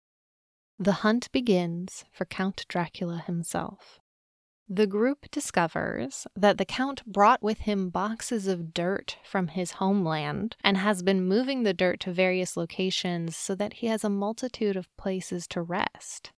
The 0.77 1.01
hunt 1.01 1.31
begins 1.31 2.05
for 2.11 2.25
Count 2.25 2.65
Dracula 2.67 3.23
himself. 3.25 3.99
The 4.69 4.85
group 4.85 5.31
discovers 5.31 6.27
that 6.35 6.59
the 6.59 6.65
Count 6.65 7.03
brought 7.07 7.41
with 7.41 7.59
him 7.59 7.89
boxes 7.89 8.45
of 8.45 8.71
dirt 8.71 9.17
from 9.23 9.47
his 9.47 9.71
homeland 9.73 10.55
and 10.63 10.77
has 10.77 11.01
been 11.01 11.27
moving 11.27 11.63
the 11.63 11.73
dirt 11.73 11.99
to 12.01 12.11
various 12.11 12.55
locations 12.55 13.35
so 13.35 13.55
that 13.55 13.73
he 13.73 13.87
has 13.87 14.03
a 14.03 14.09
multitude 14.09 14.75
of 14.75 14.95
places 14.95 15.47
to 15.47 15.61
rest. 15.63 16.31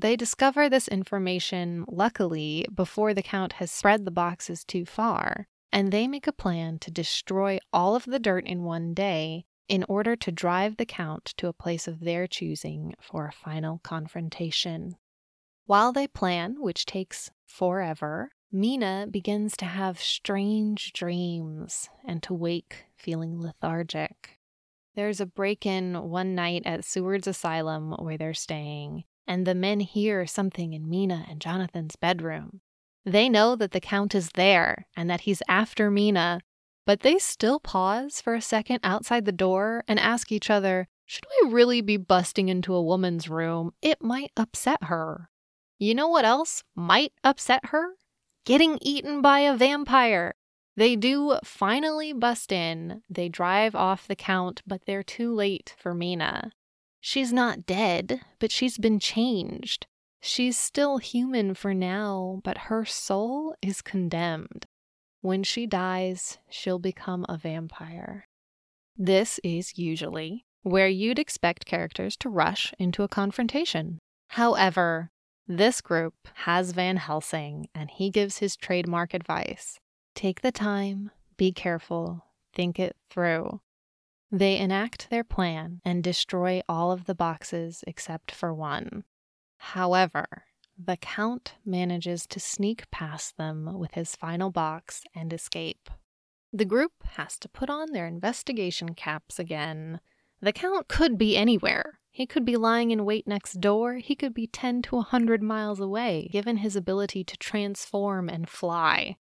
They 0.00 0.14
discover 0.14 0.68
this 0.68 0.86
information, 0.86 1.84
luckily, 1.88 2.64
before 2.72 3.14
the 3.14 3.22
Count 3.22 3.54
has 3.54 3.72
spread 3.72 4.04
the 4.04 4.12
boxes 4.12 4.64
too 4.64 4.86
far, 4.86 5.48
and 5.72 5.90
they 5.90 6.06
make 6.06 6.28
a 6.28 6.32
plan 6.32 6.78
to 6.80 6.90
destroy 6.92 7.58
all 7.72 7.96
of 7.96 8.04
the 8.04 8.20
dirt 8.20 8.46
in 8.46 8.62
one 8.62 8.94
day 8.94 9.44
in 9.68 9.84
order 9.88 10.14
to 10.14 10.30
drive 10.30 10.76
the 10.76 10.86
Count 10.86 11.34
to 11.38 11.48
a 11.48 11.52
place 11.52 11.88
of 11.88 11.98
their 11.98 12.28
choosing 12.28 12.94
for 13.00 13.26
a 13.26 13.32
final 13.32 13.80
confrontation. 13.82 14.96
While 15.66 15.92
they 15.92 16.06
plan, 16.06 16.56
which 16.60 16.86
takes 16.86 17.32
forever, 17.44 18.30
Mina 18.52 19.08
begins 19.10 19.56
to 19.56 19.66
have 19.66 20.00
strange 20.00 20.92
dreams 20.92 21.88
and 22.06 22.22
to 22.22 22.32
wake 22.32 22.86
feeling 22.96 23.40
lethargic. 23.40 24.38
There's 24.94 25.20
a 25.20 25.26
break 25.26 25.66
in 25.66 26.08
one 26.08 26.36
night 26.36 26.62
at 26.64 26.84
Seward's 26.84 27.26
Asylum 27.26 27.92
where 27.98 28.16
they're 28.16 28.32
staying, 28.32 29.04
and 29.28 29.46
the 29.46 29.54
men 29.54 29.80
hear 29.80 30.26
something 30.26 30.72
in 30.72 30.88
Mina 30.88 31.26
and 31.28 31.40
Jonathan's 31.40 31.94
bedroom. 31.94 32.60
They 33.04 33.28
know 33.28 33.54
that 33.54 33.70
the 33.70 33.80
Count 33.80 34.14
is 34.14 34.30
there 34.34 34.86
and 34.96 35.08
that 35.08 35.20
he's 35.20 35.42
after 35.48 35.90
Mina, 35.90 36.40
but 36.86 37.00
they 37.00 37.18
still 37.18 37.60
pause 37.60 38.20
for 38.20 38.34
a 38.34 38.42
second 38.42 38.80
outside 38.82 39.26
the 39.26 39.32
door 39.32 39.84
and 39.86 40.00
ask 40.00 40.32
each 40.32 40.50
other, 40.50 40.88
should 41.04 41.24
we 41.42 41.52
really 41.52 41.80
be 41.80 41.96
busting 41.96 42.48
into 42.48 42.74
a 42.74 42.82
woman's 42.82 43.28
room? 43.28 43.72
It 43.80 44.02
might 44.02 44.32
upset 44.36 44.84
her. 44.84 45.30
You 45.78 45.94
know 45.94 46.08
what 46.08 46.24
else 46.24 46.64
might 46.74 47.12
upset 47.22 47.66
her? 47.66 47.94
Getting 48.44 48.78
eaten 48.80 49.22
by 49.22 49.40
a 49.40 49.56
vampire. 49.56 50.34
They 50.76 50.96
do 50.96 51.38
finally 51.44 52.12
bust 52.12 52.52
in. 52.52 53.02
They 53.08 53.28
drive 53.28 53.74
off 53.74 54.06
the 54.06 54.16
Count, 54.16 54.62
but 54.66 54.86
they're 54.86 55.02
too 55.02 55.34
late 55.34 55.74
for 55.78 55.94
Mina. 55.94 56.52
She's 57.00 57.32
not 57.32 57.66
dead, 57.66 58.20
but 58.38 58.50
she's 58.50 58.78
been 58.78 58.98
changed. 58.98 59.86
She's 60.20 60.58
still 60.58 60.98
human 60.98 61.54
for 61.54 61.72
now, 61.72 62.40
but 62.42 62.58
her 62.68 62.84
soul 62.84 63.54
is 63.62 63.82
condemned. 63.82 64.66
When 65.20 65.42
she 65.42 65.66
dies, 65.66 66.38
she'll 66.48 66.78
become 66.78 67.24
a 67.28 67.36
vampire. 67.36 68.26
This 68.96 69.38
is 69.44 69.78
usually 69.78 70.44
where 70.62 70.88
you'd 70.88 71.18
expect 71.18 71.66
characters 71.66 72.16
to 72.16 72.28
rush 72.28 72.74
into 72.78 73.02
a 73.02 73.08
confrontation. 73.08 73.98
However, 74.30 75.10
this 75.46 75.80
group 75.80 76.14
has 76.34 76.72
Van 76.72 76.96
Helsing, 76.96 77.68
and 77.74 77.90
he 77.90 78.10
gives 78.10 78.38
his 78.38 78.56
trademark 78.56 79.14
advice 79.14 79.78
take 80.14 80.42
the 80.42 80.52
time, 80.52 81.12
be 81.36 81.52
careful, 81.52 82.24
think 82.52 82.78
it 82.78 82.96
through. 83.08 83.60
They 84.30 84.58
enact 84.58 85.08
their 85.08 85.24
plan 85.24 85.80
and 85.84 86.04
destroy 86.04 86.60
all 86.68 86.92
of 86.92 87.04
the 87.04 87.14
boxes 87.14 87.82
except 87.86 88.30
for 88.30 88.52
one. 88.52 89.04
However, 89.58 90.44
the 90.78 90.96
Count 90.96 91.54
manages 91.64 92.26
to 92.28 92.38
sneak 92.38 92.90
past 92.90 93.36
them 93.36 93.78
with 93.78 93.94
his 93.94 94.14
final 94.14 94.50
box 94.50 95.02
and 95.14 95.32
escape. 95.32 95.90
The 96.52 96.64
group 96.64 96.92
has 97.12 97.38
to 97.38 97.48
put 97.48 97.68
on 97.68 97.92
their 97.92 98.06
investigation 98.06 98.94
caps 98.94 99.38
again. 99.38 100.00
The 100.40 100.52
Count 100.52 100.88
could 100.88 101.18
be 101.18 101.36
anywhere. 101.36 101.98
He 102.10 102.26
could 102.26 102.44
be 102.44 102.56
lying 102.56 102.90
in 102.90 103.04
wait 103.04 103.26
next 103.26 103.60
door. 103.60 103.96
He 103.96 104.14
could 104.14 104.34
be 104.34 104.46
10 104.46 104.82
to 104.82 104.96
a 104.96 104.98
100 104.98 105.42
miles 105.42 105.80
away, 105.80 106.28
given 106.30 106.58
his 106.58 106.76
ability 106.76 107.24
to 107.24 107.36
transform 107.36 108.28
and 108.28 108.48
fly. 108.48 109.16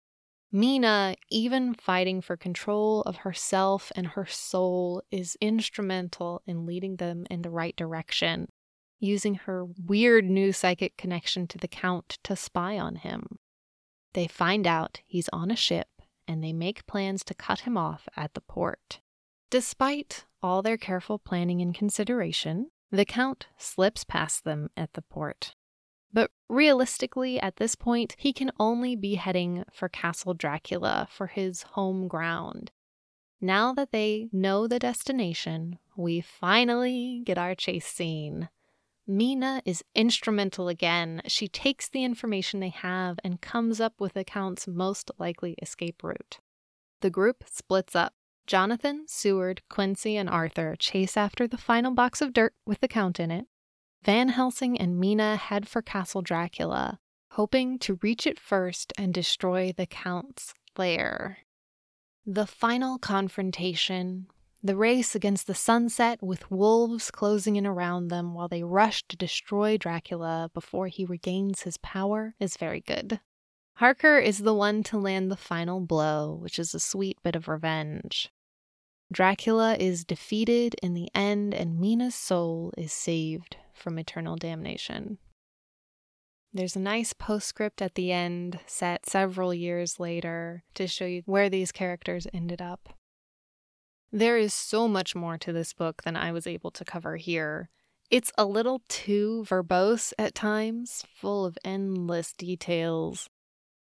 Mina, 0.55 1.15
even 1.31 1.73
fighting 1.73 2.21
for 2.21 2.37
control 2.37 3.01
of 3.01 3.17
herself 3.17 3.91
and 3.95 4.05
her 4.05 4.27
soul, 4.27 5.01
is 5.09 5.35
instrumental 5.41 6.43
in 6.45 6.67
leading 6.67 6.97
them 6.97 7.25
in 7.31 7.41
the 7.41 7.49
right 7.49 7.75
direction 7.75 8.47
using 8.99 9.35
her 9.35 9.65
weird 9.65 10.23
new 10.23 10.53
psychic 10.53 10.95
connection 10.95 11.45
to 11.45 11.57
the 11.57 11.67
Count 11.67 12.19
to 12.23 12.35
spy 12.35 12.79
on 12.79 12.95
him. 12.95 13.37
They 14.13 14.27
find 14.27 14.65
out 14.65 15.01
he's 15.05 15.27
on 15.33 15.51
a 15.51 15.57
ship 15.57 15.89
and 16.25 16.41
they 16.41 16.53
make 16.53 16.85
plans 16.85 17.23
to 17.25 17.33
cut 17.33 17.61
him 17.61 17.77
off 17.77 18.07
at 18.15 18.33
the 18.33 18.41
port. 18.41 19.01
Despite 19.49 20.25
all 20.41 20.61
their 20.61 20.77
careful 20.77 21.19
planning 21.19 21.61
and 21.61 21.75
consideration, 21.75 22.67
the 22.91 23.05
Count 23.05 23.47
slips 23.57 24.05
past 24.05 24.45
them 24.45 24.69
at 24.77 24.93
the 24.93 25.01
port. 25.01 25.55
But 26.13 26.29
realistically, 26.47 27.39
at 27.39 27.55
this 27.55 27.73
point, 27.73 28.15
he 28.17 28.31
can 28.31 28.51
only 28.59 28.95
be 28.95 29.15
heading 29.15 29.63
for 29.73 29.89
Castle 29.89 30.35
Dracula 30.35 31.07
for 31.09 31.27
his 31.27 31.63
home 31.63 32.07
ground. 32.07 32.71
Now 33.41 33.73
that 33.73 33.91
they 33.91 34.29
know 34.31 34.67
the 34.67 34.79
destination, 34.79 35.79
we 35.97 36.21
finally 36.21 37.21
get 37.25 37.37
our 37.37 37.55
chase 37.55 37.87
scene. 37.87 38.49
Mina 39.05 39.61
is 39.65 39.83
instrumental 39.93 40.69
again. 40.69 41.21
She 41.27 41.49
takes 41.49 41.89
the 41.89 42.05
information 42.05 42.61
they 42.61 42.69
have 42.69 43.19
and 43.23 43.41
comes 43.41 43.81
up 43.81 43.99
with 43.99 44.13
the 44.13 44.23
Count's 44.23 44.65
most 44.65 45.11
likely 45.17 45.55
escape 45.61 46.03
route. 46.03 46.39
The 47.01 47.09
group 47.09 47.43
splits 47.47 47.95
up. 47.95 48.13
Jonathan, 48.47 49.05
Seward, 49.07 49.61
Quincey, 49.69 50.15
and 50.15 50.29
Arthur 50.29 50.75
chase 50.77 51.17
after 51.17 51.47
the 51.47 51.57
final 51.57 51.91
box 51.91 52.21
of 52.21 52.33
dirt 52.33 52.53
with 52.65 52.79
the 52.81 52.87
Count 52.87 53.19
in 53.19 53.31
it. 53.31 53.45
Van 54.03 54.29
Helsing 54.29 54.77
and 54.77 54.99
Mina 54.99 55.37
head 55.37 55.65
for 55.65 55.81
Castle 55.81 56.21
Dracula, 56.21 56.99
hoping 57.31 57.79
to 57.79 57.99
reach 58.01 58.27
it 58.27 58.37
first 58.37 58.91
and 58.97 59.13
destroy 59.13 59.71
the 59.71 59.85
Count's 59.85 60.53
lair. 60.77 61.37
The 62.25 62.45
final 62.45 62.97
confrontation 62.97 64.27
the 64.65 64.77
race 64.77 65.13
against 65.13 65.45
the 65.45 65.53
sunset 65.53 66.23
with 66.23 66.49
wolves 66.49 67.11
closing 67.11 67.57
in 67.57 67.67
around 67.67 68.07
them 68.07 68.33
while 68.33 68.47
they 68.47 68.63
rush 68.63 69.03
to 69.09 69.17
destroy 69.17 69.75
Dracula 69.75 70.49
before 70.53 70.87
he 70.87 71.03
regains 71.03 71.63
his 71.63 71.75
power 71.75 72.33
is 72.39 72.55
very 72.55 72.79
good. 72.79 73.19
Harker 73.75 74.17
is 74.19 74.39
the 74.39 74.53
one 74.53 74.81
to 74.83 74.97
land 74.97 75.29
the 75.29 75.35
final 75.35 75.81
blow, 75.81 76.33
which 76.33 76.57
is 76.59 76.73
a 76.73 76.79
sweet 76.79 77.17
bit 77.23 77.35
of 77.35 77.49
revenge. 77.49 78.31
Dracula 79.11 79.75
is 79.75 80.05
defeated 80.05 80.75
in 80.81 80.93
the 80.93 81.09
end, 81.13 81.53
and 81.53 81.77
Mina's 81.77 82.15
soul 82.15 82.71
is 82.77 82.93
saved 82.93 83.57
from 83.83 83.99
eternal 83.99 84.37
damnation. 84.37 85.19
There's 86.53 86.75
a 86.75 86.79
nice 86.79 87.13
postscript 87.13 87.81
at 87.81 87.95
the 87.95 88.11
end, 88.11 88.59
set 88.65 89.07
several 89.07 89.53
years 89.53 89.99
later, 89.99 90.63
to 90.75 90.87
show 90.87 91.05
you 91.05 91.23
where 91.25 91.49
these 91.49 91.71
characters 91.71 92.27
ended 92.33 92.61
up. 92.61 92.89
There 94.11 94.37
is 94.37 94.53
so 94.53 94.87
much 94.87 95.15
more 95.15 95.37
to 95.39 95.51
this 95.51 95.73
book 95.73 96.03
than 96.03 96.15
I 96.15 96.31
was 96.31 96.47
able 96.47 96.71
to 96.71 96.85
cover 96.85 97.17
here. 97.17 97.69
It's 98.11 98.31
a 98.37 98.45
little 98.45 98.83
too 98.87 99.43
verbose 99.47 100.13
at 100.19 100.35
times, 100.35 101.03
full 101.15 101.45
of 101.45 101.57
endless 101.65 102.31
details. 102.33 103.27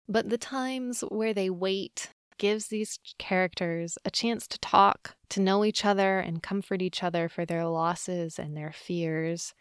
But 0.10 0.30
the 0.30 0.38
times 0.38 1.01
where 1.08 1.34
they 1.34 1.50
wait 1.50 2.10
gives 2.38 2.68
these 2.68 3.00
characters 3.18 3.98
a 4.04 4.12
chance 4.12 4.46
to 4.48 4.60
talk, 4.60 5.16
to 5.30 5.42
know 5.42 5.63
each 5.63 5.86
other, 5.86 6.20
and 6.20 6.44
comfort 6.44 6.82
each 6.82 7.04
other 7.04 7.30
for 7.30 7.46
their 7.46 7.66
losses 7.66 8.38
and 8.38 8.56
their 8.56 8.74
fears. 8.74 9.54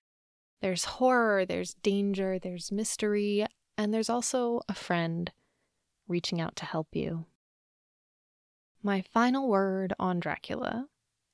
There's 0.63 0.85
horror, 0.85 1.45
there's 1.45 1.75
danger, 1.75 2.39
there's 2.39 2.73
mystery, 2.73 3.47
and 3.77 3.93
there's 3.93 4.11
also 4.11 4.63
a 4.69 4.75
friend 4.75 5.31
reaching 6.09 6.41
out 6.41 6.57
to 6.57 6.65
help 6.65 6.89
you. 6.93 7.27
My 8.83 9.03
final 9.13 9.49
word 9.49 9.93
on 9.99 10.21
Dracula. 10.21 10.87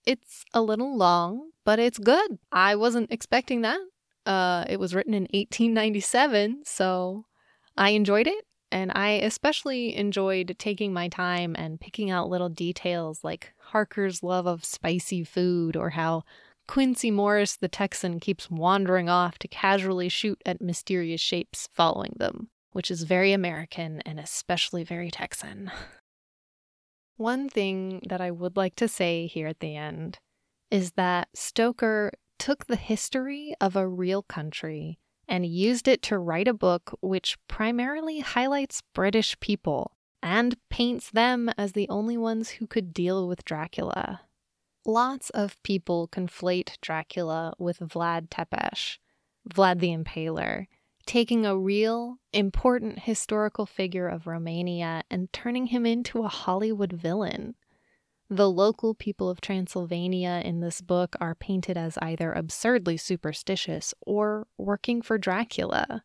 It's 0.04 0.44
a 0.52 0.62
little 0.62 0.96
long, 0.96 1.50
but 1.64 1.78
it's 1.78 1.98
good. 1.98 2.38
I 2.50 2.74
wasn't 2.74 3.12
expecting 3.12 3.60
that. 3.60 3.80
Uh, 4.26 4.64
it 4.68 4.80
was 4.80 4.94
written 4.94 5.14
in 5.14 5.24
1897, 5.24 6.62
so 6.64 7.26
I 7.76 7.90
enjoyed 7.90 8.26
it. 8.26 8.44
And 8.70 8.90
I 8.94 9.10
especially 9.10 9.94
enjoyed 9.94 10.56
taking 10.58 10.94
my 10.94 11.08
time 11.08 11.54
and 11.58 11.78
picking 11.78 12.10
out 12.10 12.30
little 12.30 12.48
details 12.48 13.22
like 13.22 13.52
Harker's 13.58 14.22
love 14.22 14.46
of 14.46 14.64
spicy 14.64 15.24
food 15.24 15.76
or 15.76 15.90
how 15.90 16.24
Quincey 16.72 17.10
Morris 17.10 17.56
the 17.56 17.68
Texan 17.68 18.18
keeps 18.18 18.50
wandering 18.50 19.06
off 19.06 19.38
to 19.40 19.46
casually 19.46 20.08
shoot 20.08 20.40
at 20.46 20.62
mysterious 20.62 21.20
shapes 21.20 21.68
following 21.74 22.14
them, 22.16 22.48
which 22.70 22.90
is 22.90 23.02
very 23.02 23.34
American 23.34 24.00
and 24.06 24.18
especially 24.18 24.82
very 24.82 25.10
Texan. 25.10 25.70
One 27.18 27.50
thing 27.50 28.00
that 28.08 28.22
I 28.22 28.30
would 28.30 28.56
like 28.56 28.74
to 28.76 28.88
say 28.88 29.26
here 29.26 29.48
at 29.48 29.60
the 29.60 29.76
end 29.76 30.18
is 30.70 30.92
that 30.92 31.28
Stoker 31.34 32.10
took 32.38 32.64
the 32.64 32.76
history 32.76 33.54
of 33.60 33.76
a 33.76 33.86
real 33.86 34.22
country 34.22 34.98
and 35.28 35.44
used 35.44 35.86
it 35.86 36.00
to 36.04 36.18
write 36.18 36.48
a 36.48 36.54
book 36.54 36.96
which 37.02 37.36
primarily 37.48 38.20
highlights 38.20 38.82
British 38.94 39.38
people 39.40 39.92
and 40.22 40.56
paints 40.70 41.10
them 41.10 41.50
as 41.58 41.72
the 41.72 41.90
only 41.90 42.16
ones 42.16 42.48
who 42.48 42.66
could 42.66 42.94
deal 42.94 43.28
with 43.28 43.44
Dracula. 43.44 44.22
Lots 44.84 45.30
of 45.30 45.62
people 45.62 46.08
conflate 46.08 46.80
Dracula 46.80 47.54
with 47.58 47.78
Vlad 47.78 48.28
Tepes, 48.30 48.98
Vlad 49.48 49.78
the 49.78 49.94
Impaler, 49.94 50.66
taking 51.06 51.46
a 51.46 51.56
real, 51.56 52.18
important 52.32 53.00
historical 53.00 53.64
figure 53.64 54.08
of 54.08 54.26
Romania 54.26 55.02
and 55.08 55.32
turning 55.32 55.66
him 55.66 55.86
into 55.86 56.24
a 56.24 56.28
Hollywood 56.28 56.92
villain. 56.92 57.54
The 58.28 58.50
local 58.50 58.94
people 58.94 59.28
of 59.28 59.40
Transylvania 59.40 60.42
in 60.44 60.60
this 60.60 60.80
book 60.80 61.14
are 61.20 61.34
painted 61.34 61.76
as 61.76 61.98
either 61.98 62.32
absurdly 62.32 62.96
superstitious 62.96 63.94
or 64.00 64.46
working 64.56 65.02
for 65.02 65.18
Dracula. 65.18 66.02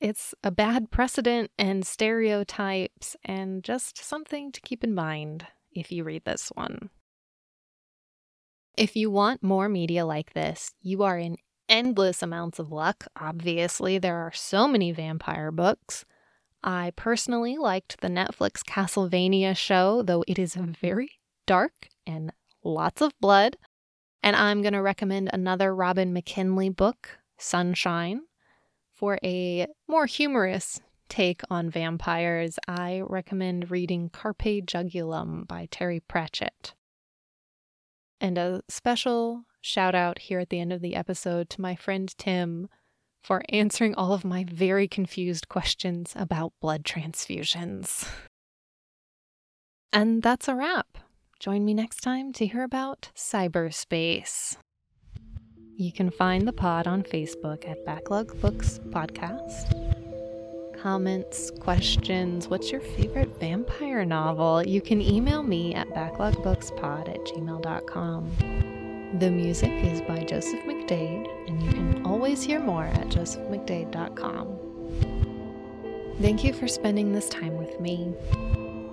It's 0.00 0.34
a 0.44 0.50
bad 0.50 0.90
precedent 0.90 1.50
and 1.58 1.86
stereotypes, 1.86 3.16
and 3.24 3.64
just 3.64 3.98
something 3.98 4.52
to 4.52 4.60
keep 4.60 4.84
in 4.84 4.94
mind 4.94 5.46
if 5.72 5.90
you 5.90 6.04
read 6.04 6.24
this 6.24 6.48
one. 6.54 6.90
If 8.76 8.94
you 8.94 9.10
want 9.10 9.42
more 9.42 9.70
media 9.70 10.04
like 10.04 10.34
this, 10.34 10.74
you 10.82 11.02
are 11.02 11.18
in 11.18 11.38
endless 11.68 12.22
amounts 12.22 12.58
of 12.58 12.70
luck. 12.70 13.06
Obviously, 13.18 13.96
there 13.96 14.16
are 14.16 14.32
so 14.32 14.68
many 14.68 14.92
vampire 14.92 15.50
books. 15.50 16.04
I 16.62 16.92
personally 16.94 17.56
liked 17.56 18.00
the 18.00 18.08
Netflix 18.08 18.62
Castlevania 18.62 19.56
show, 19.56 20.02
though 20.02 20.24
it 20.28 20.38
is 20.38 20.56
very 20.56 21.10
dark 21.46 21.88
and 22.06 22.32
lots 22.62 23.00
of 23.00 23.18
blood. 23.18 23.56
And 24.22 24.36
I'm 24.36 24.60
going 24.60 24.74
to 24.74 24.82
recommend 24.82 25.30
another 25.32 25.74
Robin 25.74 26.12
McKinley 26.12 26.68
book, 26.68 27.18
Sunshine. 27.38 28.22
For 28.92 29.18
a 29.24 29.68
more 29.88 30.06
humorous 30.06 30.80
take 31.08 31.42
on 31.48 31.70
vampires, 31.70 32.58
I 32.68 33.02
recommend 33.06 33.70
reading 33.70 34.10
Carpe 34.10 34.66
Jugulum 34.66 35.46
by 35.46 35.68
Terry 35.70 36.00
Pratchett. 36.00 36.74
And 38.20 38.38
a 38.38 38.62
special 38.68 39.44
shout 39.60 39.94
out 39.94 40.18
here 40.18 40.38
at 40.38 40.48
the 40.48 40.60
end 40.60 40.72
of 40.72 40.80
the 40.80 40.94
episode 40.94 41.50
to 41.50 41.60
my 41.60 41.74
friend 41.74 42.12
Tim 42.16 42.68
for 43.22 43.42
answering 43.48 43.94
all 43.94 44.12
of 44.12 44.24
my 44.24 44.44
very 44.48 44.86
confused 44.86 45.48
questions 45.48 46.12
about 46.14 46.52
blood 46.60 46.84
transfusions. 46.84 48.08
And 49.92 50.22
that's 50.22 50.48
a 50.48 50.54
wrap. 50.54 50.98
Join 51.40 51.64
me 51.64 51.74
next 51.74 52.00
time 52.00 52.32
to 52.34 52.46
hear 52.46 52.62
about 52.62 53.10
cyberspace. 53.16 54.56
You 55.76 55.92
can 55.92 56.10
find 56.10 56.46
the 56.48 56.52
pod 56.52 56.86
on 56.86 57.02
Facebook 57.02 57.68
at 57.68 57.84
Backlog 57.84 58.40
Books 58.40 58.78
Podcast. 58.90 59.95
Comments, 60.80 61.50
questions, 61.58 62.48
what's 62.48 62.70
your 62.70 62.80
favorite 62.80 63.30
vampire 63.40 64.04
novel? 64.04 64.62
You 64.62 64.80
can 64.80 65.00
email 65.00 65.42
me 65.42 65.74
at 65.74 65.88
backlogbookspod 65.88 67.08
at 67.08 67.24
gmail.com. 67.24 69.16
The 69.18 69.30
music 69.30 69.72
is 69.72 70.02
by 70.02 70.24
Joseph 70.24 70.60
McDade, 70.64 71.48
and 71.48 71.62
you 71.62 71.70
can 71.70 72.04
always 72.04 72.42
hear 72.42 72.60
more 72.60 72.84
at 72.84 73.08
josephmcdade.com. 73.08 74.58
Thank 76.20 76.44
you 76.44 76.52
for 76.52 76.68
spending 76.68 77.12
this 77.12 77.28
time 77.28 77.56
with 77.56 77.80
me. 77.80 78.12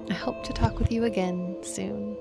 I 0.09 0.13
hope 0.13 0.43
to 0.43 0.53
talk 0.53 0.79
with 0.79 0.91
you 0.91 1.03
again 1.03 1.57
soon. 1.61 2.17